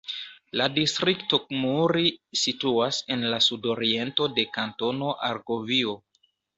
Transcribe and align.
La 0.61 0.65
distrikto 0.77 1.39
Muri 1.65 2.07
situas 2.45 3.03
en 3.17 3.29
la 3.35 3.43
sudoriento 3.51 4.31
de 4.41 4.51
Kantono 4.61 5.17
Argovio. 5.33 6.01